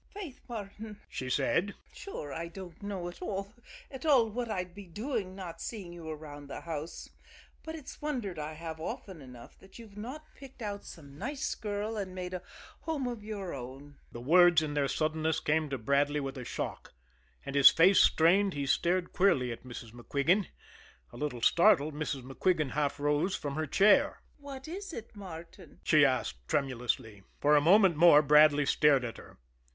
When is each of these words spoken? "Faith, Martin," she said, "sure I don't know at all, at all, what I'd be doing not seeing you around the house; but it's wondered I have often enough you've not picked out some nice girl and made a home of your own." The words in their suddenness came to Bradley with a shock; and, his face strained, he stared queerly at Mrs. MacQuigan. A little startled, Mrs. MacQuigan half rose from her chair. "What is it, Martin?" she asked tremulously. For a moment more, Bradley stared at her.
"Faith, 0.09 0.41
Martin," 0.49 0.99
she 1.07 1.29
said, 1.29 1.75
"sure 1.93 2.33
I 2.33 2.47
don't 2.47 2.81
know 2.81 3.07
at 3.07 3.21
all, 3.21 3.53
at 3.91 4.03
all, 4.03 4.27
what 4.31 4.49
I'd 4.49 4.73
be 4.73 4.87
doing 4.87 5.35
not 5.35 5.61
seeing 5.61 5.93
you 5.93 6.09
around 6.09 6.47
the 6.47 6.61
house; 6.61 7.09
but 7.61 7.75
it's 7.75 8.01
wondered 8.01 8.39
I 8.39 8.53
have 8.53 8.79
often 8.81 9.21
enough 9.21 9.57
you've 9.77 9.97
not 9.99 10.25
picked 10.33 10.63
out 10.63 10.85
some 10.85 11.19
nice 11.19 11.53
girl 11.53 11.97
and 11.97 12.15
made 12.15 12.33
a 12.33 12.41
home 12.79 13.05
of 13.07 13.23
your 13.23 13.53
own." 13.53 13.97
The 14.11 14.19
words 14.19 14.63
in 14.63 14.73
their 14.73 14.87
suddenness 14.87 15.39
came 15.39 15.69
to 15.69 15.77
Bradley 15.77 16.19
with 16.19 16.35
a 16.35 16.43
shock; 16.45 16.95
and, 17.45 17.55
his 17.55 17.69
face 17.69 17.99
strained, 17.99 18.55
he 18.55 18.65
stared 18.65 19.13
queerly 19.13 19.51
at 19.51 19.63
Mrs. 19.63 19.91
MacQuigan. 19.93 20.47
A 21.13 21.17
little 21.17 21.43
startled, 21.43 21.93
Mrs. 21.93 22.23
MacQuigan 22.23 22.71
half 22.71 22.99
rose 22.99 23.35
from 23.35 23.53
her 23.53 23.67
chair. 23.67 24.23
"What 24.37 24.67
is 24.67 24.93
it, 24.93 25.15
Martin?" 25.15 25.79
she 25.83 26.03
asked 26.03 26.47
tremulously. 26.47 27.21
For 27.39 27.55
a 27.55 27.61
moment 27.61 27.97
more, 27.97 28.23
Bradley 28.23 28.65
stared 28.65 29.05
at 29.05 29.17
her. 29.17 29.37